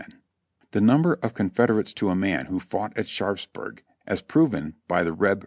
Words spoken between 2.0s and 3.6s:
a man who fought at Sharps